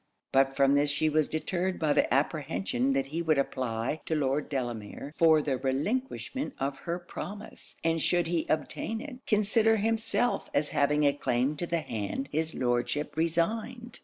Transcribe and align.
But 0.31 0.55
from 0.55 0.73
this 0.73 0.89
she 0.89 1.09
was 1.09 1.27
deterred 1.27 1.77
by 1.77 1.93
the 1.93 2.11
apprehension 2.11 2.93
that 2.93 3.05
he 3.05 3.21
would 3.21 3.37
apply 3.37 4.01
to 4.07 4.15
Lord 4.15 4.49
Delamere 4.49 5.13
for 5.15 5.43
the 5.43 5.57
relinquishment 5.59 6.55
of 6.59 6.79
her 6.89 6.97
promise; 6.97 7.75
and 7.83 8.01
should 8.01 8.25
he 8.25 8.47
obtain 8.49 8.99
it, 8.99 9.19
consider 9.27 9.77
himself 9.77 10.49
as 10.55 10.71
having 10.71 11.03
a 11.03 11.13
claim 11.13 11.55
to 11.57 11.67
the 11.67 11.81
hand 11.81 12.29
his 12.31 12.55
Lordship 12.55 13.15
resigned. 13.15 13.99